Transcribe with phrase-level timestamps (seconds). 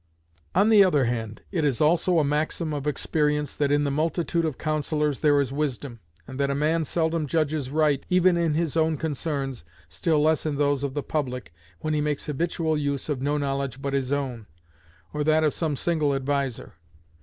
[0.55, 4.45] On the other hand, it is also a maxim of experience that in the multitude
[4.45, 8.75] of councillors there is wisdom, and that a man seldom judges right, even in his
[8.75, 13.21] own concerns, still less in those of the public, when he makes habitual use of
[13.21, 14.47] no knowledge but his own,
[15.13, 16.73] or that of some single adviser.